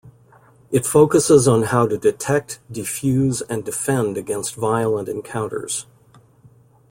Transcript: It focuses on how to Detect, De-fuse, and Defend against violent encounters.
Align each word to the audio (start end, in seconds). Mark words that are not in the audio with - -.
It 0.71 0.87
focuses 0.87 1.47
on 1.47 1.61
how 1.61 1.85
to 1.85 1.95
Detect, 1.95 2.57
De-fuse, 2.71 3.43
and 3.43 3.63
Defend 3.63 4.17
against 4.17 4.55
violent 4.55 5.07
encounters. 5.07 5.85